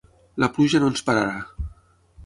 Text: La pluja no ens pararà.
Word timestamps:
La 0.43 0.49
pluja 0.55 0.81
no 0.85 0.89
ens 0.93 1.07
pararà. 1.11 1.71